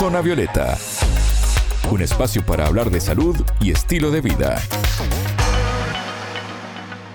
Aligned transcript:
Zona 0.00 0.22
Violeta, 0.22 0.78
un 1.90 2.00
espacio 2.00 2.42
para 2.46 2.66
hablar 2.66 2.90
de 2.90 3.02
salud 3.02 3.36
y 3.60 3.70
estilo 3.70 4.10
de 4.10 4.22
vida. 4.22 4.58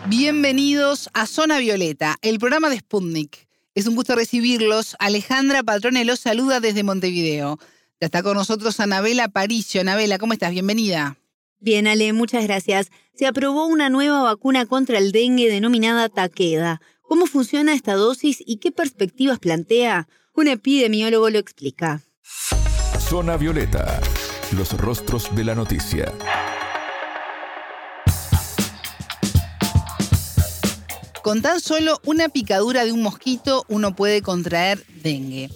Bienvenidos 0.07 1.09
a 1.15 1.25
Zona 1.25 1.57
Violeta, 1.57 2.17
el 2.21 2.37
programa 2.37 2.69
de 2.69 2.77
Sputnik. 2.77 3.47
Es 3.73 3.87
un 3.87 3.95
gusto 3.95 4.13
recibirlos. 4.13 4.95
Alejandra 4.99 5.63
Patrone 5.63 6.05
los 6.05 6.19
saluda 6.19 6.59
desde 6.59 6.83
Montevideo. 6.83 7.57
Ya 7.99 8.05
está 8.05 8.21
con 8.21 8.37
nosotros 8.37 8.79
Anabela 8.79 9.29
Paricio. 9.29 9.81
Anabela, 9.81 10.19
¿cómo 10.19 10.33
estás? 10.33 10.51
Bienvenida. 10.51 11.17
Bien, 11.59 11.87
Ale, 11.87 12.13
muchas 12.13 12.43
gracias. 12.43 12.91
Se 13.15 13.25
aprobó 13.25 13.65
una 13.65 13.89
nueva 13.89 14.21
vacuna 14.21 14.67
contra 14.67 14.99
el 14.99 15.11
dengue 15.11 15.49
denominada 15.49 16.07
Takeda. 16.07 16.81
¿Cómo 17.01 17.25
funciona 17.25 17.73
esta 17.73 17.95
dosis 17.95 18.43
y 18.45 18.57
qué 18.57 18.71
perspectivas 18.71 19.39
plantea? 19.39 20.07
Un 20.35 20.49
epidemiólogo 20.49 21.31
lo 21.31 21.39
explica. 21.39 22.03
Zona 23.09 23.37
Violeta, 23.37 24.01
los 24.57 24.75
rostros 24.79 25.35
de 25.35 25.43
la 25.43 25.53
noticia. 25.53 26.11
Con 31.21 31.43
tan 31.43 31.59
solo 31.59 31.99
una 32.03 32.29
picadura 32.29 32.83
de 32.83 32.91
un 32.91 33.03
mosquito 33.03 33.63
uno 33.67 33.95
puede 33.95 34.23
contraer 34.23 34.83
dengue. 35.03 35.51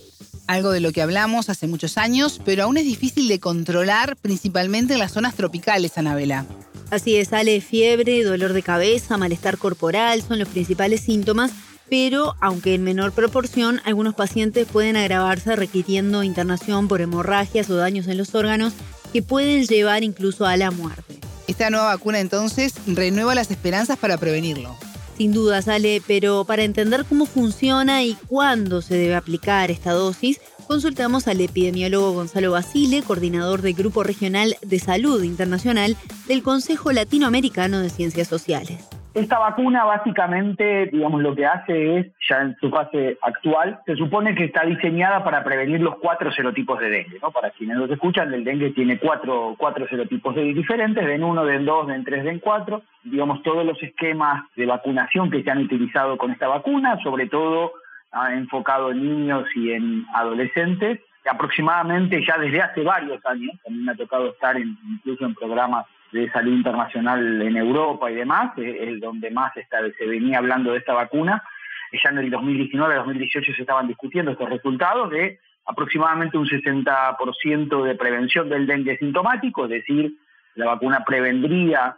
Algo 0.45 0.70
de 0.70 0.80
lo 0.80 0.91
que 0.91 1.02
hablamos 1.02 1.49
hace 1.49 1.66
muchos 1.66 1.98
años, 1.98 2.39
pero 2.45 2.66
aún 2.66 2.77
es 2.77 2.85
difícil 2.85 3.27
de 3.27 3.39
controlar, 3.39 4.16
principalmente 4.17 4.94
en 4.94 5.00
las 5.00 5.13
zonas 5.13 5.34
tropicales, 5.34 5.97
Anabela. 5.97 6.45
Así 6.91 7.16
es, 7.16 7.30
sale 7.30 7.61
fiebre, 7.61 8.23
dolor 8.23 8.53
de 8.53 8.61
cabeza, 8.61 9.17
malestar 9.17 9.58
corporal, 9.58 10.22
son 10.22 10.38
los 10.38 10.50
principales 10.50 11.02
síntomas 11.02 11.52
pero 11.89 12.35
aunque 12.39 12.75
en 12.75 12.84
menor 12.84 13.11
proporción, 13.11 13.81
algunos 13.84 14.16
pacientes 14.16 14.67
pueden 14.67 14.95
agravarse 14.95 15.55
requiriendo 15.55 16.23
internación 16.23 16.88
por 16.88 17.02
hemorragias 17.02 17.70
o 17.70 17.75
daños 17.75 18.07
en 18.07 18.17
los 18.17 18.35
órganos 18.35 18.73
que 19.11 19.21
pueden 19.21 19.66
llevar 19.66 20.03
incluso 20.03 20.45
a 20.45 20.55
la 20.58 20.72
muerte. 20.72 21.19
Esta 21.47 21.69
nueva 21.69 21.88
vacuna 21.88 22.19
entonces 22.19 22.73
renueva 22.86 23.33
las 23.33 23.49
esperanzas 23.49 23.97
para 23.97 24.17
prevenirlo. 24.17 24.75
Sin 25.17 25.33
duda, 25.33 25.61
sale, 25.61 26.02
pero 26.08 26.45
para 26.45 26.64
entender 26.64 27.03
cómo 27.03 27.25
funciona 27.25 28.03
y 28.03 28.16
cuándo 28.27 28.81
se 28.81 28.95
debe 28.95 29.16
aplicar 29.16 29.69
esta 29.69 29.92
dosis, 29.92 30.39
consultamos 30.67 31.27
al 31.27 31.42
epidemiólogo 31.42 32.14
Gonzalo 32.14 32.52
Basile, 32.52 33.02
coordinador 33.02 33.61
del 33.61 33.73
Grupo 33.73 34.03
Regional 34.03 34.55
de 34.61 34.80
Salud 34.80 35.23
Internacional 35.23 35.97
del 36.27 36.44
Consejo 36.44 36.94
Latinoamericano 36.94 37.80
de 37.80 37.89
Ciencias 37.89 38.27
Sociales. 38.27 38.77
Esta 39.20 39.38
vacuna 39.38 39.84
básicamente, 39.84 40.86
digamos, 40.86 41.22
lo 41.22 41.36
que 41.36 41.45
hace 41.45 41.98
es, 41.98 42.08
ya 42.30 42.39
en 42.42 42.56
su 42.56 42.70
fase 42.70 43.17
actual, 43.22 43.81
se 43.86 43.98
supone 43.98 44.34
que 44.34 44.45
está 44.45 44.64
diseñada 44.64 45.26
para 45.26 45.44
prevenir 45.44 45.81
los 45.81 45.98
cuatro 45.98 46.31
serotipos 46.31 46.80
de 46.80 46.89
dengue, 46.89 47.20
¿no? 47.22 47.30
Para 47.30 47.50
quienes 47.50 47.76
nos 47.76 47.92
escuchan, 47.92 48.34
el 48.34 48.45
dengue 48.45 48.70
tiene 48.70 48.98
cuatro, 48.98 49.56
cuatro 49.58 49.86
serotipos 49.89 50.36
de 50.36 50.44
diferentes, 50.53 51.06
DEN 51.06 51.26
1, 51.26 51.45
DEN 51.45 51.66
2, 51.66 51.88
DEN 51.88 52.06
3, 52.06 52.23
DEN 52.23 52.39
4. 52.39 52.81
Digamos, 53.03 53.44
todos 53.44 53.66
los 53.66 53.84
esquemas 53.84 54.45
de 54.56 54.66
vacunación 54.66 55.30
que 55.30 55.44
se 55.44 55.52
han 55.52 55.64
utilizado 55.64 56.17
con 56.17 56.31
esta 56.31 56.48
vacuna, 56.48 56.98
sobre 57.04 57.28
todo 57.28 57.73
ha 58.14 58.33
enfocado 58.33 58.92
en 58.92 59.04
niños 59.04 59.44
y 59.54 59.73
en 59.73 60.06
adolescentes, 60.14 61.02
aproximadamente 61.30 62.26
ya 62.26 62.38
desde 62.38 62.61
hace 62.61 62.83
varios 62.83 63.20
años, 63.26 63.52
también 63.66 63.86
me 63.86 63.92
ha 63.92 63.95
tocado 63.95 64.30
estar 64.30 64.58
incluso 64.58 65.26
en 65.26 65.36
programas 65.36 65.86
de 66.11 66.29
salud 66.31 66.53
internacional 66.53 67.41
en 67.41 67.55
Europa 67.57 68.09
y 68.09 68.15
demás, 68.15 68.52
es 68.57 68.99
donde 68.99 69.29
más 69.31 69.53
se 69.53 70.05
venía 70.05 70.39
hablando 70.39 70.71
de 70.71 70.79
esta 70.79 70.93
vacuna. 70.93 71.43
Ya 71.91 72.09
en 72.11 72.19
el 72.19 72.31
2019-2018 72.31 73.55
se 73.55 73.61
estaban 73.61 73.88
discutiendo 73.88 74.31
estos 74.31 74.49
resultados 74.49 75.09
de 75.09 75.39
aproximadamente 75.65 76.37
un 76.37 76.47
60% 76.47 77.83
de 77.83 77.95
prevención 77.95 78.49
del 78.49 78.65
dengue 78.65 78.97
sintomático, 78.97 79.65
es 79.65 79.69
decir, 79.69 80.13
la 80.55 80.65
vacuna 80.65 81.03
prevendría, 81.05 81.97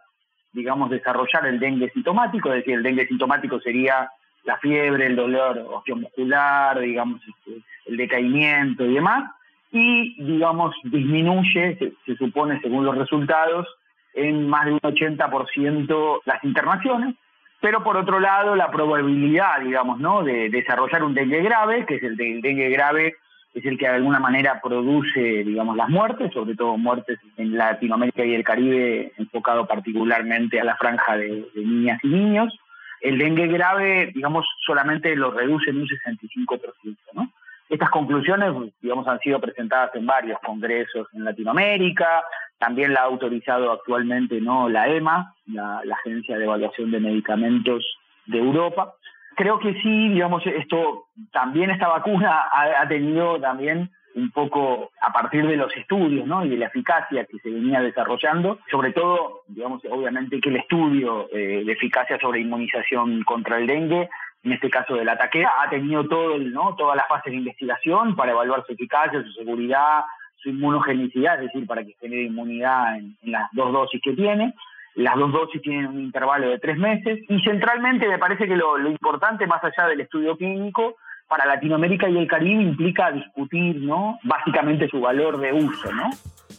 digamos, 0.51 0.89
desarrollar 0.89 1.45
el 1.47 1.59
dengue 1.59 1.89
sintomático, 1.91 2.49
es 2.49 2.55
decir, 2.55 2.75
el 2.75 2.83
dengue 2.83 3.07
sintomático 3.07 3.59
sería 3.61 4.09
la 4.44 4.57
fiebre, 4.57 5.05
el 5.05 5.16
dolor 5.16 5.66
osteomuscular, 5.69 6.79
digamos, 6.79 7.21
este, 7.25 7.61
el 7.85 7.97
decaimiento 7.97 8.85
y 8.85 8.94
demás, 8.95 9.31
y, 9.71 10.21
digamos, 10.21 10.75
disminuye, 10.83 11.77
se 12.05 12.16
supone, 12.17 12.59
según 12.59 12.85
los 12.85 12.97
resultados, 12.97 13.67
en 14.13 14.47
más 14.47 14.66
de 14.66 14.73
un 14.73 14.79
80% 14.79 16.22
las 16.25 16.44
internaciones, 16.44 17.16
pero 17.59 17.83
por 17.83 17.97
otro 17.97 18.19
lado 18.19 18.55
la 18.55 18.72
probabilidad, 18.72 19.61
digamos, 19.61 19.99
¿no? 19.99 20.23
de 20.23 20.49
desarrollar 20.49 21.03
un 21.03 21.13
dengue 21.13 21.41
grave, 21.41 21.85
que 21.85 21.95
es 21.95 22.03
el, 22.03 22.17
del 22.17 22.41
dengue 22.41 22.69
grave 22.69 23.16
es 23.53 23.66
el 23.66 23.77
que 23.77 23.88
de 23.88 23.95
alguna 23.95 24.19
manera 24.19 24.61
produce, 24.61 25.44
digamos, 25.44 25.75
las 25.75 25.89
muertes, 25.89 26.31
sobre 26.33 26.55
todo 26.55 26.77
muertes 26.77 27.19
en 27.38 27.57
Latinoamérica 27.57 28.23
y 28.23 28.33
el 28.33 28.44
Caribe, 28.44 29.11
enfocado 29.17 29.67
particularmente 29.67 30.59
a 30.59 30.63
la 30.63 30.77
franja 30.77 31.17
de, 31.17 31.45
de 31.53 31.66
niñas 31.66 32.00
y 32.03 32.07
niños. 32.07 32.57
El 33.01 33.17
dengue 33.17 33.47
grave, 33.47 34.11
digamos, 34.13 34.45
solamente 34.66 35.16
lo 35.16 35.31
reduce 35.31 35.69
en 35.69 35.81
un 35.81 35.88
65%, 35.88 36.97
¿no? 37.13 37.29
Estas 37.71 37.89
conclusiones, 37.89 38.51
digamos, 38.81 39.07
han 39.07 39.19
sido 39.19 39.39
presentadas 39.39 39.95
en 39.95 40.05
varios 40.05 40.37
congresos 40.41 41.07
en 41.13 41.23
Latinoamérica, 41.23 42.21
también 42.59 42.93
la 42.93 42.99
ha 42.99 43.05
autorizado 43.05 43.71
actualmente 43.71 44.41
no 44.41 44.67
la 44.67 44.89
EMA, 44.89 45.33
la, 45.45 45.81
Agencia 45.93 46.37
de 46.37 46.43
Evaluación 46.43 46.91
de 46.91 46.99
Medicamentos 46.99 47.81
de 48.25 48.39
Europa. 48.39 48.93
Creo 49.37 49.57
que 49.59 49.73
sí, 49.81 50.09
digamos, 50.09 50.45
esto 50.45 51.05
también 51.31 51.69
esta 51.69 51.87
vacuna 51.87 52.49
ha, 52.51 52.85
tenido 52.89 53.39
también 53.39 53.89
un 54.15 54.31
poco 54.31 54.91
a 55.01 55.13
partir 55.13 55.47
de 55.47 55.55
los 55.55 55.73
estudios 55.77 56.27
¿no? 56.27 56.43
y 56.43 56.49
de 56.49 56.57
la 56.57 56.65
eficacia 56.65 57.23
que 57.23 57.38
se 57.39 57.49
venía 57.49 57.79
desarrollando, 57.79 58.59
sobre 58.69 58.91
todo, 58.91 59.43
digamos, 59.47 59.81
obviamente 59.89 60.41
que 60.41 60.49
el 60.49 60.57
estudio 60.57 61.29
eh, 61.31 61.63
de 61.65 61.71
eficacia 61.71 62.19
sobre 62.19 62.41
inmunización 62.41 63.23
contra 63.23 63.59
el 63.59 63.67
dengue, 63.67 64.09
en 64.44 64.53
este 64.53 64.69
caso 64.69 64.96
de 64.96 65.06
la 65.06 65.18
taquera, 65.18 65.52
ha 65.62 65.69
tenido 65.69 66.07
todo 66.07 66.35
el, 66.35 66.52
¿no? 66.52 66.75
todas 66.75 66.96
las 66.96 67.07
fases 67.07 67.31
de 67.31 67.38
investigación 67.38 68.16
para 68.16 68.31
evaluar 68.31 68.63
su 68.66 68.74
eficacia, 68.74 69.24
su 69.24 69.31
seguridad, 69.34 70.03
su 70.41 70.50
inmunogenicidad, 70.50 71.35
es 71.35 71.52
decir, 71.52 71.68
para 71.68 71.84
que 71.84 71.96
genere 72.00 72.24
inmunidad 72.24 72.97
en, 72.97 73.16
las 73.24 73.50
dos 73.51 73.72
dosis 73.72 74.01
que 74.03 74.13
tiene. 74.13 74.53
Las 74.96 75.16
dos 75.16 75.31
dosis 75.31 75.62
tienen 75.62 75.88
un 75.88 76.00
intervalo 76.00 76.50
de 76.50 76.59
tres 76.59 76.78
meses 76.78 77.19
y 77.30 77.40
centralmente 77.41 78.07
me 78.07 78.18
parece 78.18 78.47
que 78.47 78.57
lo, 78.57 78.78
importante, 78.90 79.47
más 79.47 79.63
allá 79.63 79.88
del 79.88 80.01
estudio 80.01 80.35
clínico, 80.35 80.96
para 81.28 81.46
Latinoamérica 81.46 82.09
y 82.09 82.18
el 82.18 82.28
Caribe 82.28 82.62
implica 82.62 83.09
discutir, 83.12 83.78
¿no? 83.78 84.19
Básicamente 84.24 84.90
su 84.90 85.00
valor 85.00 85.40
de 85.40 85.53
uso, 85.53 85.90
¿no? 85.94 86.09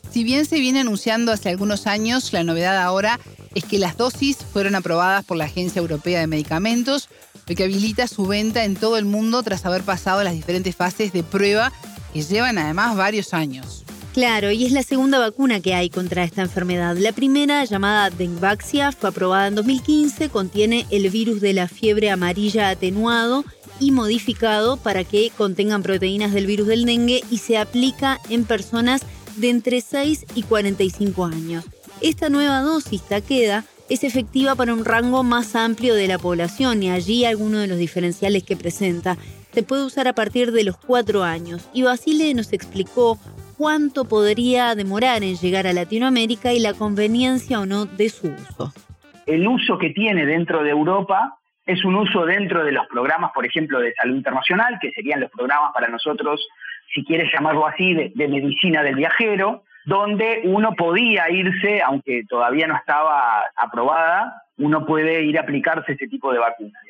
Si 0.08 0.24
bien 0.24 0.46
se 0.46 0.60
viene 0.60 0.80
anunciando 0.80 1.30
hace 1.30 1.50
algunos 1.50 1.86
años, 1.86 2.32
la 2.32 2.42
novedad 2.42 2.80
ahora 2.80 3.18
es 3.54 3.64
que 3.64 3.78
las 3.78 3.98
dosis 3.98 4.46
fueron 4.46 4.74
aprobadas 4.74 5.26
por 5.26 5.36
la 5.36 5.44
Agencia 5.44 5.80
Europea 5.80 6.20
de 6.20 6.26
Medicamentos, 6.26 7.10
que 7.54 7.64
habilita 7.64 8.06
su 8.06 8.26
venta 8.26 8.64
en 8.64 8.76
todo 8.76 8.96
el 8.96 9.04
mundo 9.04 9.42
tras 9.42 9.64
haber 9.66 9.82
pasado 9.82 10.22
las 10.22 10.34
diferentes 10.34 10.76
fases 10.76 11.12
de 11.12 11.22
prueba 11.22 11.72
que 12.12 12.22
llevan 12.22 12.58
además 12.58 12.96
varios 12.96 13.34
años. 13.34 13.84
Claro, 14.12 14.50
y 14.50 14.66
es 14.66 14.72
la 14.72 14.82
segunda 14.82 15.18
vacuna 15.18 15.60
que 15.60 15.74
hay 15.74 15.88
contra 15.88 16.22
esta 16.22 16.42
enfermedad. 16.42 16.96
La 16.98 17.12
primera, 17.12 17.64
llamada 17.64 18.10
Dengvaxia, 18.10 18.92
fue 18.92 19.08
aprobada 19.08 19.46
en 19.46 19.54
2015, 19.54 20.28
contiene 20.28 20.86
el 20.90 21.08
virus 21.08 21.40
de 21.40 21.54
la 21.54 21.66
fiebre 21.66 22.10
amarilla 22.10 22.68
atenuado 22.68 23.44
y 23.80 23.90
modificado 23.90 24.76
para 24.76 25.04
que 25.04 25.32
contengan 25.36 25.82
proteínas 25.82 26.34
del 26.34 26.46
virus 26.46 26.66
del 26.66 26.84
dengue 26.84 27.24
y 27.30 27.38
se 27.38 27.56
aplica 27.56 28.20
en 28.28 28.44
personas 28.44 29.00
de 29.36 29.48
entre 29.48 29.80
6 29.80 30.26
y 30.34 30.42
45 30.42 31.24
años. 31.24 31.64
Esta 32.02 32.28
nueva 32.28 32.60
dosis 32.60 33.00
Takeda 33.02 33.64
es 33.92 34.04
efectiva 34.04 34.54
para 34.54 34.72
un 34.72 34.86
rango 34.86 35.22
más 35.22 35.54
amplio 35.54 35.94
de 35.94 36.08
la 36.08 36.18
población 36.18 36.82
y 36.82 36.90
allí 36.90 37.26
algunos 37.26 37.60
de 37.60 37.66
los 37.66 37.76
diferenciales 37.76 38.42
que 38.42 38.56
presenta 38.56 39.16
se 39.50 39.62
puede 39.62 39.84
usar 39.84 40.08
a 40.08 40.14
partir 40.14 40.50
de 40.50 40.64
los 40.64 40.78
cuatro 40.78 41.22
años. 41.24 41.68
Y 41.74 41.82
Basile 41.82 42.32
nos 42.32 42.54
explicó 42.54 43.18
cuánto 43.58 44.06
podría 44.06 44.74
demorar 44.74 45.22
en 45.22 45.36
llegar 45.36 45.66
a 45.66 45.74
Latinoamérica 45.74 46.54
y 46.54 46.60
la 46.60 46.72
conveniencia 46.72 47.60
o 47.60 47.66
no 47.66 47.84
de 47.84 48.08
su 48.08 48.28
uso. 48.28 48.72
El 49.26 49.46
uso 49.46 49.76
que 49.76 49.90
tiene 49.90 50.24
dentro 50.24 50.62
de 50.64 50.70
Europa 50.70 51.36
es 51.66 51.84
un 51.84 51.94
uso 51.94 52.24
dentro 52.24 52.64
de 52.64 52.72
los 52.72 52.86
programas, 52.86 53.30
por 53.32 53.44
ejemplo, 53.44 53.78
de 53.78 53.92
salud 53.92 54.16
internacional, 54.16 54.78
que 54.80 54.90
serían 54.92 55.20
los 55.20 55.30
programas 55.30 55.72
para 55.74 55.88
nosotros, 55.88 56.40
si 56.94 57.04
quieres 57.04 57.30
llamarlo 57.30 57.66
así, 57.66 57.92
de, 57.92 58.10
de 58.14 58.26
medicina 58.26 58.82
del 58.82 58.96
viajero, 58.96 59.64
donde 59.84 60.42
uno 60.44 60.74
podía 60.74 61.30
irse, 61.30 61.82
aunque 61.82 62.24
todavía 62.28 62.66
no 62.66 62.76
estaba 62.76 63.42
aprobada, 63.56 64.42
uno 64.58 64.86
puede 64.86 65.22
ir 65.24 65.38
a 65.38 65.42
aplicarse 65.42 65.92
ese 65.92 66.08
tipo 66.08 66.32
de 66.32 66.38
vacunas 66.38 66.82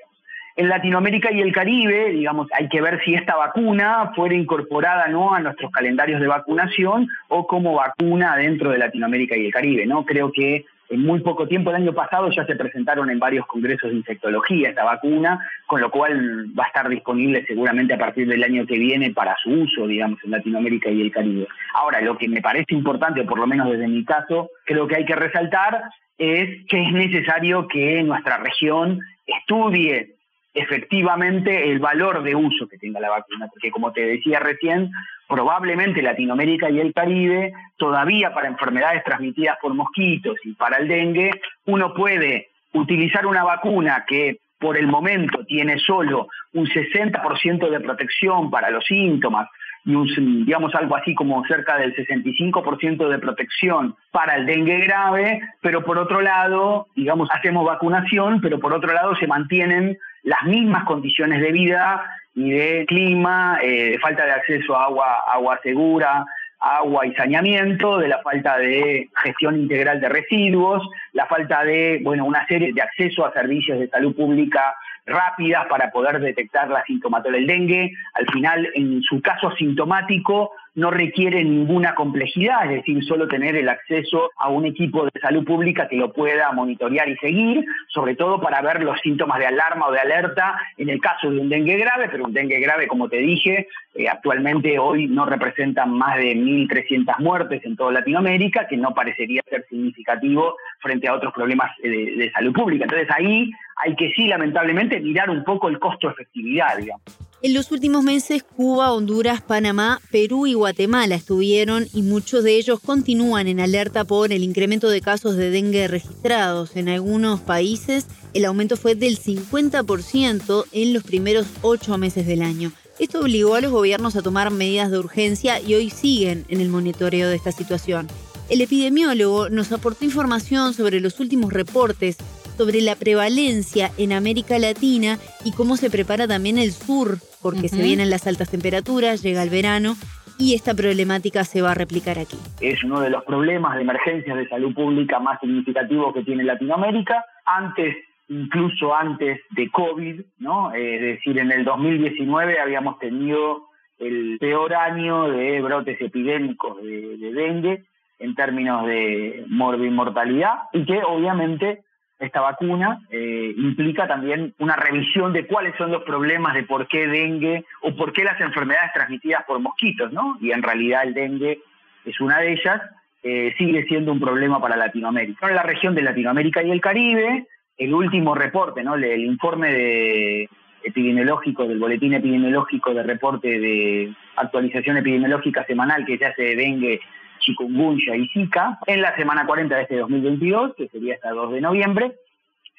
en 0.56 0.68
Latinoamérica 0.68 1.32
y 1.32 1.40
el 1.40 1.52
Caribe, 1.52 2.10
digamos, 2.10 2.48
hay 2.52 2.68
que 2.68 2.80
ver 2.80 3.00
si 3.04 3.14
esta 3.14 3.36
vacuna 3.36 4.12
fuera 4.14 4.34
incorporada 4.34 5.08
no 5.08 5.34
a 5.34 5.40
nuestros 5.40 5.70
calendarios 5.70 6.20
de 6.20 6.26
vacunación 6.26 7.08
o 7.28 7.46
como 7.46 7.74
vacuna 7.74 8.36
dentro 8.36 8.70
de 8.70 8.78
Latinoamérica 8.78 9.36
y 9.36 9.46
el 9.46 9.52
Caribe, 9.52 9.86
¿no? 9.86 10.04
Creo 10.04 10.30
que 10.30 10.66
en 10.92 11.00
muy 11.00 11.20
poco 11.20 11.48
tiempo, 11.48 11.70
el 11.70 11.76
año 11.76 11.94
pasado 11.94 12.30
ya 12.30 12.44
se 12.44 12.54
presentaron 12.54 13.08
en 13.10 13.18
varios 13.18 13.46
congresos 13.46 13.90
de 13.90 13.96
insectología 13.96 14.68
esta 14.68 14.84
vacuna, 14.84 15.40
con 15.66 15.80
lo 15.80 15.90
cual 15.90 16.46
va 16.58 16.64
a 16.64 16.66
estar 16.66 16.88
disponible 16.88 17.44
seguramente 17.46 17.94
a 17.94 17.98
partir 17.98 18.28
del 18.28 18.44
año 18.44 18.66
que 18.66 18.78
viene 18.78 19.10
para 19.10 19.34
su 19.42 19.50
uso, 19.50 19.86
digamos, 19.86 20.18
en 20.22 20.32
Latinoamérica 20.32 20.90
y 20.90 21.00
el 21.00 21.10
Caribe. 21.10 21.48
Ahora, 21.74 22.02
lo 22.02 22.18
que 22.18 22.28
me 22.28 22.42
parece 22.42 22.74
importante, 22.74 23.22
o 23.22 23.26
por 23.26 23.38
lo 23.38 23.46
menos 23.46 23.70
desde 23.70 23.88
mi 23.88 24.04
caso, 24.04 24.50
creo 24.66 24.86
que 24.86 24.96
hay 24.96 25.06
que 25.06 25.16
resaltar 25.16 25.82
es 26.18 26.66
que 26.68 26.82
es 26.82 26.92
necesario 26.92 27.66
que 27.68 28.02
nuestra 28.02 28.36
región 28.36 29.00
estudie 29.26 30.11
efectivamente 30.54 31.70
el 31.70 31.78
valor 31.78 32.22
de 32.22 32.34
uso 32.34 32.68
que 32.68 32.78
tenga 32.78 33.00
la 33.00 33.10
vacuna, 33.10 33.48
porque 33.48 33.70
como 33.70 33.92
te 33.92 34.02
decía 34.02 34.38
recién, 34.38 34.90
probablemente 35.28 36.02
Latinoamérica 36.02 36.70
y 36.70 36.78
el 36.78 36.92
Caribe, 36.92 37.52
todavía 37.76 38.34
para 38.34 38.48
enfermedades 38.48 39.02
transmitidas 39.04 39.56
por 39.60 39.72
mosquitos 39.74 40.36
y 40.44 40.52
para 40.54 40.78
el 40.78 40.88
dengue, 40.88 41.30
uno 41.66 41.94
puede 41.94 42.48
utilizar 42.74 43.26
una 43.26 43.44
vacuna 43.44 44.04
que 44.06 44.38
por 44.58 44.76
el 44.76 44.86
momento 44.86 45.44
tiene 45.46 45.78
solo 45.78 46.28
un 46.52 46.66
60% 46.66 47.68
de 47.68 47.80
protección 47.80 48.50
para 48.50 48.70
los 48.70 48.84
síntomas 48.84 49.48
y 49.84 49.94
un, 49.94 50.06
digamos 50.44 50.74
algo 50.74 50.94
así 50.94 51.14
como 51.14 51.44
cerca 51.46 51.76
del 51.78 51.94
65% 51.96 53.08
de 53.08 53.18
protección 53.18 53.96
para 54.12 54.36
el 54.36 54.46
dengue 54.46 54.78
grave, 54.78 55.40
pero 55.60 55.82
por 55.82 55.98
otro 55.98 56.20
lado, 56.20 56.86
digamos, 56.94 57.28
hacemos 57.32 57.66
vacunación, 57.66 58.40
pero 58.40 58.60
por 58.60 58.72
otro 58.72 58.92
lado 58.92 59.16
se 59.16 59.26
mantienen 59.26 59.98
las 60.22 60.44
mismas 60.44 60.84
condiciones 60.84 61.40
de 61.40 61.52
vida 61.52 62.04
y 62.34 62.50
de 62.50 62.84
clima, 62.86 63.58
eh, 63.62 63.92
de 63.92 63.98
falta 63.98 64.24
de 64.24 64.32
acceso 64.32 64.76
a 64.76 64.84
agua, 64.84 65.22
agua 65.26 65.58
segura, 65.62 66.24
agua 66.58 67.06
y 67.06 67.14
saneamiento, 67.14 67.98
de 67.98 68.08
la 68.08 68.22
falta 68.22 68.56
de 68.56 69.10
gestión 69.22 69.58
integral 69.58 70.00
de 70.00 70.08
residuos, 70.08 70.88
la 71.12 71.26
falta 71.26 71.64
de, 71.64 72.00
bueno, 72.02 72.24
una 72.24 72.46
serie 72.46 72.72
de 72.72 72.82
acceso 72.82 73.26
a 73.26 73.32
servicios 73.32 73.80
de 73.80 73.88
salud 73.88 74.14
pública 74.14 74.74
rápidas 75.06 75.66
para 75.68 75.90
poder 75.90 76.20
detectar 76.20 76.68
la 76.68 76.84
sintomatología 76.84 77.22
del 77.32 77.46
dengue. 77.46 77.92
Al 78.14 78.26
final, 78.32 78.68
en 78.74 79.02
su 79.02 79.20
caso 79.20 79.48
asintomático, 79.48 80.50
no 80.74 80.90
requiere 80.90 81.44
ninguna 81.44 81.94
complejidad, 81.94 82.64
es 82.64 82.78
decir, 82.78 83.04
solo 83.04 83.28
tener 83.28 83.56
el 83.56 83.68
acceso 83.68 84.30
a 84.38 84.48
un 84.48 84.64
equipo 84.64 85.04
de 85.04 85.20
salud 85.20 85.44
pública 85.44 85.86
que 85.86 85.96
lo 85.96 86.12
pueda 86.12 86.50
monitorear 86.52 87.08
y 87.08 87.16
seguir, 87.18 87.64
sobre 87.88 88.14
todo 88.14 88.40
para 88.40 88.62
ver 88.62 88.82
los 88.82 88.98
síntomas 89.00 89.38
de 89.38 89.46
alarma 89.46 89.88
o 89.88 89.92
de 89.92 90.00
alerta 90.00 90.56
en 90.78 90.88
el 90.88 90.98
caso 91.00 91.30
de 91.30 91.40
un 91.40 91.50
dengue 91.50 91.76
grave, 91.76 92.08
pero 92.10 92.24
un 92.24 92.32
dengue 92.32 92.58
grave, 92.58 92.88
como 92.88 93.08
te 93.08 93.18
dije, 93.18 93.68
eh, 93.94 94.08
actualmente 94.08 94.78
hoy 94.78 95.08
no 95.08 95.26
representan 95.26 95.90
más 95.90 96.16
de 96.16 96.34
1.300 96.34 97.18
muertes 97.18 97.62
en 97.66 97.76
toda 97.76 97.92
Latinoamérica, 97.92 98.66
que 98.66 98.78
no 98.78 98.94
parecería 98.94 99.42
ser 99.50 99.66
significativo 99.68 100.56
frente 100.80 101.06
a 101.06 101.14
otros 101.14 101.34
problemas 101.34 101.70
eh, 101.82 101.88
de 101.88 102.32
salud 102.32 102.54
pública. 102.54 102.84
Entonces 102.84 103.08
ahí 103.10 103.50
hay 103.84 103.96
que 103.96 104.10
sí, 104.14 104.26
lamentablemente, 104.26 105.00
mirar 105.00 105.30
un 105.30 105.44
poco 105.44 105.68
el 105.68 105.78
costo-efectividad, 105.78 106.76
digamos. 106.78 107.02
En 107.42 107.54
los 107.54 107.72
últimos 107.72 108.04
meses, 108.04 108.44
Cuba, 108.44 108.92
Honduras, 108.92 109.40
Panamá, 109.40 110.00
Perú 110.12 110.46
y 110.46 110.54
Guatemala 110.54 111.16
estuvieron 111.16 111.86
y 111.92 112.02
muchos 112.02 112.44
de 112.44 112.56
ellos 112.56 112.78
continúan 112.78 113.48
en 113.48 113.58
alerta 113.58 114.04
por 114.04 114.32
el 114.32 114.44
incremento 114.44 114.88
de 114.88 115.00
casos 115.00 115.36
de 115.36 115.50
dengue 115.50 115.88
registrados. 115.88 116.76
En 116.76 116.88
algunos 116.88 117.40
países, 117.40 118.06
el 118.32 118.44
aumento 118.44 118.76
fue 118.76 118.94
del 118.94 119.18
50% 119.18 120.66
en 120.70 120.92
los 120.92 121.02
primeros 121.02 121.48
ocho 121.62 121.98
meses 121.98 122.28
del 122.28 122.42
año. 122.42 122.70
Esto 123.00 123.18
obligó 123.18 123.56
a 123.56 123.60
los 123.60 123.72
gobiernos 123.72 124.14
a 124.14 124.22
tomar 124.22 124.52
medidas 124.52 124.92
de 124.92 125.00
urgencia 125.00 125.58
y 125.58 125.74
hoy 125.74 125.90
siguen 125.90 126.44
en 126.48 126.60
el 126.60 126.68
monitoreo 126.68 127.28
de 127.28 127.34
esta 127.34 127.50
situación. 127.50 128.06
El 128.48 128.60
epidemiólogo 128.60 129.48
nos 129.48 129.72
aportó 129.72 130.04
información 130.04 130.74
sobre 130.74 131.00
los 131.00 131.18
últimos 131.18 131.52
reportes 131.52 132.18
sobre 132.62 132.80
la 132.80 132.94
prevalencia 132.94 133.90
en 133.98 134.12
América 134.12 134.56
Latina 134.56 135.18
y 135.44 135.50
cómo 135.50 135.76
se 135.76 135.90
prepara 135.90 136.28
también 136.28 136.58
el 136.58 136.70
sur, 136.70 137.18
porque 137.42 137.68
se 137.68 137.82
vienen 137.82 138.08
las 138.08 138.28
altas 138.28 138.52
temperaturas, 138.52 139.20
llega 139.20 139.42
el 139.42 139.50
verano 139.50 139.94
y 140.38 140.54
esta 140.54 140.72
problemática 140.72 141.42
se 141.42 141.60
va 141.60 141.72
a 141.72 141.74
replicar 141.74 142.20
aquí. 142.20 142.36
Es 142.60 142.84
uno 142.84 143.00
de 143.00 143.10
los 143.10 143.24
problemas 143.24 143.74
de 143.74 143.82
emergencias 143.82 144.36
de 144.36 144.48
salud 144.48 144.72
pública 144.74 145.18
más 145.18 145.40
significativos 145.40 146.14
que 146.14 146.22
tiene 146.22 146.44
Latinoamérica. 146.44 147.24
Antes, 147.44 147.96
incluso 148.28 148.94
antes 148.94 149.40
de 149.50 149.68
COVID, 149.68 150.20
¿no? 150.38 150.72
Es 150.72 151.00
decir, 151.00 151.36
en 151.40 151.50
el 151.50 151.64
2019 151.64 152.60
habíamos 152.60 153.00
tenido 153.00 153.70
el 153.98 154.38
peor 154.38 154.72
año 154.72 155.28
de 155.30 155.60
brotes 155.62 156.00
epidémicos 156.00 156.80
de, 156.80 157.16
de 157.16 157.32
dengue 157.32 157.84
en 158.20 158.36
términos 158.36 158.86
de 158.86 159.46
morbimortalidad 159.48 160.68
y 160.72 160.84
que 160.84 161.02
obviamente 161.04 161.82
esta 162.22 162.40
vacuna 162.40 163.00
eh, 163.10 163.52
implica 163.56 164.06
también 164.06 164.54
una 164.58 164.76
revisión 164.76 165.32
de 165.32 165.46
cuáles 165.46 165.74
son 165.76 165.90
los 165.90 166.02
problemas 166.04 166.54
de 166.54 166.62
por 166.62 166.86
qué 166.86 167.06
dengue 167.06 167.64
o 167.80 167.94
por 167.96 168.12
qué 168.12 168.22
las 168.24 168.40
enfermedades 168.40 168.92
transmitidas 168.94 169.44
por 169.44 169.58
mosquitos, 169.58 170.12
¿no? 170.12 170.38
Y 170.40 170.52
en 170.52 170.62
realidad 170.62 171.02
el 171.02 171.14
dengue 171.14 171.60
es 172.04 172.20
una 172.20 172.38
de 172.38 172.52
ellas, 172.52 172.80
eh, 173.22 173.52
sigue 173.58 173.84
siendo 173.86 174.12
un 174.12 174.20
problema 174.20 174.60
para 174.60 174.76
Latinoamérica. 174.76 175.48
En 175.48 175.56
la 175.56 175.62
región 175.62 175.94
de 175.94 176.02
Latinoamérica 176.02 176.62
y 176.62 176.70
el 176.70 176.80
Caribe, 176.80 177.46
el 177.76 177.92
último 177.92 178.34
reporte, 178.34 178.84
¿no? 178.84 178.94
El 178.94 179.24
informe 179.24 179.72
de 179.72 180.48
epidemiológico, 180.84 181.66
del 181.66 181.78
boletín 181.78 182.14
epidemiológico 182.14 182.94
de 182.94 183.02
reporte 183.02 183.58
de 183.58 184.12
actualización 184.36 184.96
epidemiológica 184.96 185.64
semanal 185.64 186.04
que 186.04 186.18
se 186.18 186.26
hace 186.26 186.42
de 186.42 186.56
dengue 186.56 187.00
chikungunya 187.42 188.16
y 188.16 188.26
zika, 188.28 188.78
en 188.86 189.02
la 189.02 189.14
semana 189.16 189.44
40 189.46 189.74
de 189.74 189.82
este 189.82 189.98
2022, 189.98 190.74
que 190.76 190.88
sería 190.88 191.14
hasta 191.14 191.30
2 191.30 191.52
de 191.52 191.60
noviembre, 191.60 192.14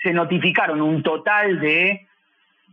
se 0.02 0.12
notificaron 0.12 0.82
un 0.82 1.04
total 1.04 1.60
de 1.60 2.08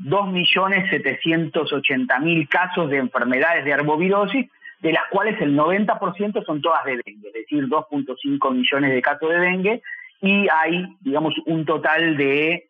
2.780.000 0.01 2.49
casos 2.49 2.89
de 2.91 2.97
enfermedades 2.97 3.65
de 3.65 3.75
arbovirosis, 3.75 4.49
de 4.81 4.93
las 4.93 5.05
cuales 5.11 5.41
el 5.41 5.57
90% 5.57 6.45
son 6.45 6.61
todas 6.63 6.85
de 6.85 7.01
dengue, 7.05 7.29
es 7.29 7.35
decir, 7.35 7.69
2.5 7.69 8.53
millones 8.53 8.93
de 8.93 9.03
casos 9.03 9.29
de 9.29 9.39
dengue, 9.39 9.83
y 10.23 10.49
hay, 10.49 10.87
digamos, 11.01 11.35
un 11.47 11.65
total 11.65 12.17
de 12.17 12.69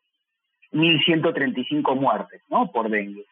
1.135 0.73 1.97
muertes 1.97 2.43
¿no? 2.49 2.71
por 2.73 2.89
dengue. 2.91 3.25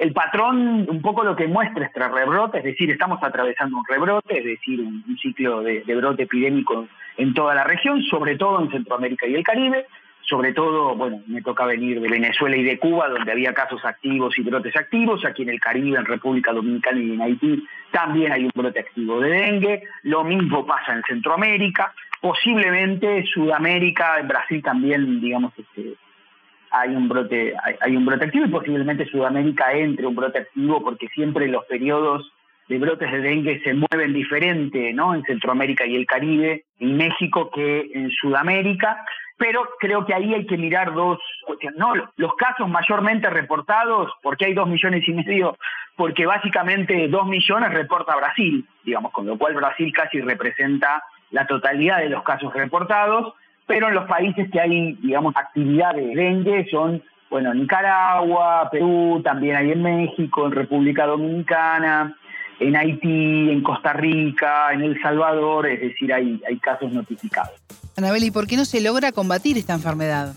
El 0.00 0.14
patrón, 0.14 0.86
un 0.88 1.02
poco 1.02 1.22
lo 1.22 1.36
que 1.36 1.46
muestra 1.46 1.84
este 1.84 2.08
rebrote, 2.08 2.56
es 2.56 2.64
decir, 2.64 2.90
estamos 2.90 3.22
atravesando 3.22 3.76
un 3.76 3.84
rebrote, 3.86 4.38
es 4.38 4.44
decir, 4.46 4.80
un, 4.80 5.04
ciclo 5.20 5.60
de, 5.60 5.82
brote 5.94 6.22
epidémico 6.22 6.88
en 7.18 7.34
toda 7.34 7.54
la 7.54 7.64
región, 7.64 8.02
sobre 8.04 8.38
todo 8.38 8.62
en 8.62 8.70
Centroamérica 8.70 9.26
y 9.26 9.34
el 9.34 9.44
Caribe, 9.44 9.84
sobre 10.22 10.54
todo, 10.54 10.94
bueno, 10.94 11.20
me 11.26 11.42
toca 11.42 11.66
venir 11.66 12.00
de 12.00 12.08
Venezuela 12.08 12.56
y 12.56 12.62
de 12.62 12.78
Cuba, 12.78 13.08
donde 13.10 13.30
había 13.30 13.52
casos 13.52 13.84
activos 13.84 14.38
y 14.38 14.42
brotes 14.42 14.74
activos, 14.74 15.22
aquí 15.26 15.42
en 15.42 15.50
el 15.50 15.60
Caribe, 15.60 15.98
en 15.98 16.06
República 16.06 16.54
Dominicana 16.54 16.98
y 16.98 17.12
en 17.12 17.20
Haití 17.20 17.62
también 17.90 18.32
hay 18.32 18.44
un 18.44 18.52
brote 18.54 18.80
activo 18.80 19.20
de 19.20 19.28
dengue, 19.28 19.82
lo 20.04 20.24
mismo 20.24 20.64
pasa 20.64 20.94
en 20.94 21.02
Centroamérica, 21.02 21.92
posiblemente 22.22 23.26
Sudamérica, 23.26 24.18
en 24.18 24.28
Brasil 24.28 24.62
también, 24.62 25.20
digamos, 25.20 25.52
este, 25.58 25.94
hay 26.70 26.90
un 26.90 27.08
brote 27.08 27.54
hay, 27.80 27.96
un 27.96 28.04
brote 28.04 28.26
activo 28.26 28.46
y 28.46 28.50
posiblemente 28.50 29.06
Sudamérica 29.06 29.72
entre 29.72 30.06
un 30.06 30.14
brote 30.14 30.38
activo 30.38 30.82
porque 30.82 31.08
siempre 31.08 31.48
los 31.48 31.64
periodos 31.66 32.32
de 32.68 32.78
brotes 32.78 33.10
de 33.10 33.20
dengue 33.20 33.60
se 33.64 33.74
mueven 33.74 34.12
diferente 34.12 34.92
¿no? 34.92 35.12
en 35.14 35.24
Centroamérica 35.24 35.84
y 35.86 35.96
el 35.96 36.06
Caribe, 36.06 36.64
en 36.78 36.96
México 36.96 37.50
que 37.50 37.90
en 37.92 38.10
Sudamérica, 38.10 39.04
pero 39.36 39.68
creo 39.80 40.06
que 40.06 40.14
ahí 40.14 40.32
hay 40.32 40.46
que 40.46 40.56
mirar 40.56 40.94
dos 40.94 41.18
cuestiones. 41.44 41.76
¿no? 41.80 41.94
Los 42.16 42.34
casos 42.36 42.68
mayormente 42.68 43.28
reportados, 43.28 44.12
porque 44.22 44.44
hay 44.44 44.54
dos 44.54 44.68
millones 44.68 45.02
y 45.08 45.12
medio, 45.12 45.56
porque 45.96 46.26
básicamente 46.26 47.08
dos 47.08 47.26
millones 47.26 47.72
reporta 47.72 48.14
Brasil, 48.14 48.64
digamos, 48.84 49.10
con 49.10 49.26
lo 49.26 49.36
cual 49.36 49.54
Brasil 49.54 49.92
casi 49.92 50.20
representa 50.20 51.02
la 51.32 51.46
totalidad 51.46 51.98
de 51.98 52.10
los 52.10 52.22
casos 52.22 52.52
reportados, 52.54 53.34
pero 53.70 53.86
en 53.86 53.94
los 53.94 54.08
países 54.08 54.50
que 54.50 54.60
hay, 54.60 54.94
digamos, 54.94 55.32
actividades 55.36 56.04
de 56.04 56.20
dengue 56.20 56.66
son, 56.72 57.00
bueno, 57.30 57.54
Nicaragua, 57.54 58.68
Perú, 58.68 59.20
también 59.22 59.54
hay 59.54 59.70
en 59.70 59.80
México, 59.80 60.46
en 60.46 60.50
República 60.50 61.06
Dominicana, 61.06 62.16
en 62.58 62.74
Haití, 62.74 63.48
en 63.48 63.62
Costa 63.62 63.92
Rica, 63.92 64.72
en 64.72 64.82
El 64.82 65.00
Salvador, 65.00 65.68
es 65.68 65.80
decir, 65.82 66.12
hay, 66.12 66.42
hay 66.48 66.58
casos 66.58 66.90
notificados. 66.90 67.52
Anabel, 67.96 68.24
¿y 68.24 68.32
por 68.32 68.48
qué 68.48 68.56
no 68.56 68.64
se 68.64 68.80
logra 68.80 69.12
combatir 69.12 69.56
esta 69.56 69.74
enfermedad? 69.74 70.34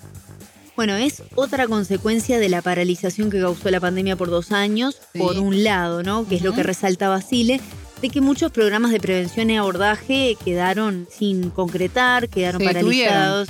Bueno, 0.75 0.93
es 0.93 1.23
otra 1.33 1.65
consecuencia 1.65 2.37
de 2.37 2.49
la 2.49 2.61
paralización 2.61 3.31
que 3.31 3.41
causó 3.41 3.71
la 3.71 3.79
pandemia 3.79 4.15
por 4.15 4.29
dos 4.29 4.51
años, 4.51 5.01
por 5.17 5.39
un 5.39 5.63
lado, 5.63 6.03
¿no? 6.03 6.27
Que 6.27 6.35
es 6.35 6.43
lo 6.43 6.53
que 6.53 6.61
resalta 6.61 7.09
Basile, 7.09 7.61
de 8.03 8.09
que 8.09 8.19
muchos 8.19 8.51
programas 8.51 8.91
de 8.91 8.99
prevención 8.99 9.49
y 9.49 9.57
abordaje 9.57 10.35
quedaron 10.43 11.05
sin 11.09 11.49
concretar, 11.49 12.27
quedaron 12.27 12.61
paralizados. 12.61 13.47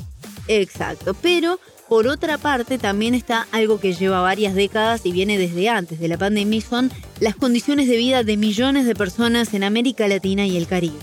Exacto, 0.48 1.16
pero 1.20 1.58
por 1.90 2.06
otra 2.06 2.38
parte 2.38 2.78
también 2.78 3.16
está 3.16 3.48
algo 3.52 3.80
que 3.80 3.94
lleva 3.94 4.22
varias 4.22 4.54
décadas 4.54 5.08
y 5.08 5.12
viene 5.12 5.40
desde 5.40 5.70
antes 5.70 6.00
de 6.00 6.08
la 6.08 6.20
pandemia 6.20 6.60
y 6.60 6.62
son 6.62 6.92
las 7.20 7.36
condiciones 7.36 7.90
de 7.90 7.98
vida 7.98 8.24
de 8.24 8.38
millones 8.38 8.86
de 8.86 8.94
personas 8.94 9.56
en 9.56 9.64
América 9.64 10.08
Latina 10.08 10.46
y 10.46 10.56
el 10.56 10.68
Caribe. 10.68 11.00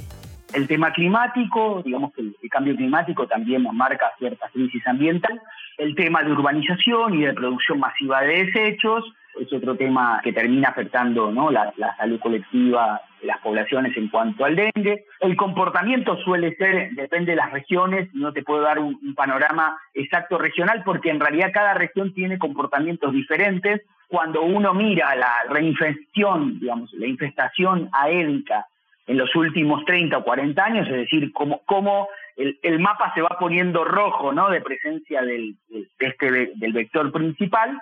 el 0.55 0.69
tema 0.69 0.93
climático, 0.93 1.83
digamos 1.85 2.13
que 2.13 2.21
el, 2.21 2.37
cambio 2.53 2.77
climático 2.77 3.27
también 3.27 3.65
nos 3.65 3.73
marca 3.73 4.13
cierta 4.21 4.49
crisis 4.53 4.87
ambiental, 4.87 5.43
el 5.79 5.97
tema 5.97 6.23
de 6.23 6.31
urbanización 6.31 7.15
y 7.15 7.23
de 7.23 7.35
producción 7.35 7.81
masiva 7.81 8.21
de 8.23 8.45
desechos, 8.45 9.05
es 9.39 9.53
otro 9.53 9.77
tema 9.77 10.21
que 10.23 10.33
termina 10.33 10.69
afectando 10.69 11.31
¿no? 11.31 11.51
la, 11.51 11.73
salud 11.97 12.19
colectiva 12.21 13.01
de 13.21 13.27
las 13.27 13.41
poblaciones 13.41 13.97
en 13.97 14.09
cuanto 14.09 14.45
al 14.45 14.57
dengue. 14.57 15.05
El 15.21 15.37
comportamiento 15.37 16.17
suele 16.19 16.55
ser, 16.57 16.91
depende 16.93 17.33
de 17.33 17.37
las 17.37 17.53
regiones, 17.53 18.09
no 18.15 18.33
te 18.33 18.43
puedo 18.43 18.63
dar 18.63 18.79
un, 18.79 18.99
panorama 19.15 19.77
exacto 19.95 20.39
regional 20.39 20.83
porque 20.85 21.11
en 21.11 21.21
realidad 21.21 21.51
cada 21.53 21.75
región 21.75 22.15
tiene 22.15 22.39
comportamientos 22.39 23.13
diferentes. 23.13 23.83
Cuando 24.09 24.43
uno 24.43 24.75
mira 24.75 25.15
la 25.15 25.45
reinfección, 25.49 26.59
digamos, 26.59 26.93
la 26.95 27.07
infestación 27.07 27.89
aédica 27.93 28.67
en 29.07 29.19
los 29.19 29.35
últimos 29.35 29.85
30 29.85 30.19
o 30.19 30.25
40 30.25 30.65
años, 30.65 30.89
es 30.89 30.95
decir, 30.95 31.33
cómo, 31.33 31.63
cómo 31.67 32.09
el, 32.37 32.79
mapa 32.79 33.13
se 33.15 33.23
va 33.23 33.37
poniendo 33.39 33.85
rojo 33.85 34.33
¿no? 34.33 34.49
de 34.51 34.61
presencia 34.61 35.23
del, 35.23 35.57
este, 35.99 36.53
del 36.55 36.73
vector 36.73 37.13
principal, 37.13 37.81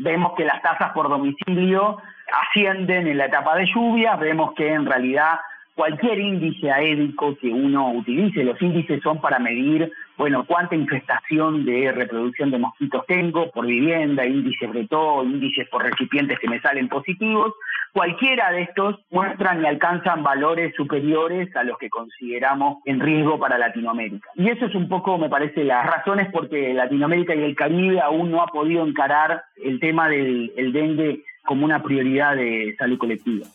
vemos 0.00 0.32
que 0.36 0.44
las 0.44 0.60
tasas 0.62 0.92
por 0.92 1.08
domicilio 1.08 1.98
ascienden 2.48 3.06
en 3.06 3.18
la 3.18 3.26
etapa 3.26 3.56
de 3.56 3.66
lluvias, 3.66 4.18
vemos 4.18 4.54
que 4.54 4.72
en 4.72 4.86
realidad 4.86 5.40
cualquier 5.74 6.18
índice 6.18 6.70
aédico 6.70 7.36
que 7.38 7.48
uno 7.48 7.92
utilice, 7.92 8.44
los 8.44 8.60
índices 8.60 9.02
son 9.02 9.20
para 9.20 9.38
medir, 9.38 9.90
bueno, 10.16 10.44
cuánta 10.44 10.74
infestación 10.74 11.64
de 11.64 11.92
reproducción 11.92 12.50
de 12.50 12.58
mosquitos 12.58 13.04
tengo 13.06 13.50
por 13.50 13.66
vivienda, 13.66 14.26
índices 14.26 14.70
todo, 14.88 15.24
índices 15.24 15.68
por 15.70 15.82
recipientes 15.82 16.38
que 16.38 16.48
me 16.48 16.60
salen 16.60 16.88
positivos, 16.88 17.54
cualquiera 17.92 18.50
de 18.52 18.62
estos 18.62 18.96
muestran 19.10 19.62
y 19.62 19.66
alcanzan 19.66 20.22
valores 20.22 20.74
superiores 20.76 21.54
a 21.56 21.64
los 21.64 21.78
que 21.78 21.90
consideramos 21.90 22.78
en 22.84 23.00
riesgo 23.00 23.38
para 23.38 23.58
Latinoamérica. 23.58 24.28
Y 24.34 24.48
eso 24.48 24.66
es 24.66 24.74
un 24.74 24.88
poco, 24.88 25.18
me 25.18 25.28
parece, 25.28 25.64
las 25.64 25.86
razones 25.86 26.28
porque 26.32 26.72
Latinoamérica 26.74 27.34
y 27.34 27.42
el 27.42 27.56
Caribe 27.56 28.00
aún 28.00 28.30
no 28.30 28.42
ha 28.42 28.46
podido 28.46 28.86
encarar 28.86 29.42
el 29.62 29.80
tema 29.80 30.08
del 30.08 30.72
dengue 30.72 31.22
como 31.44 31.64
una 31.64 31.82
prioridad 31.82 32.36
de 32.36 32.74
salud 32.78 32.98
colectiva. 32.98 33.46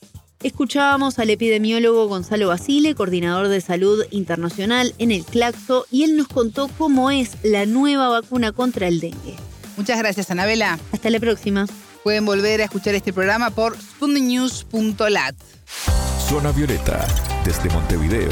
Escuchábamos 0.43 1.17
al 1.17 1.29
epidemiólogo 1.29 2.07
Gonzalo 2.07 2.49
Basile, 2.49 2.93
coordinador 2.93 3.47
de 3.47 3.61
salud 3.61 4.03
internacional 4.11 4.91
en 4.99 5.11
el 5.11 5.23
Claxo, 5.23 5.85
y 5.89 6.03
él 6.03 6.17
nos 6.17 6.27
contó 6.27 6.67
cómo 6.77 7.09
es 7.09 7.43
la 7.43 7.65
nueva 7.65 8.09
vacuna 8.09 8.51
contra 8.51 8.87
el 8.87 8.99
dengue. 8.99 9.35
Muchas 9.77 9.97
gracias, 9.97 10.29
Anabela. 10.29 10.77
Hasta 10.91 11.09
la 11.09 11.19
próxima. 11.19 11.65
Pueden 12.05 12.23
volver 12.23 12.61
a 12.61 12.65
escuchar 12.65 12.93
este 12.93 13.11
programa 13.11 13.49
por 13.49 13.75
spundinews.lat. 13.75 15.35
Zona 16.29 16.51
Violeta, 16.51 17.03
desde 17.43 17.67
Montevideo, 17.71 18.29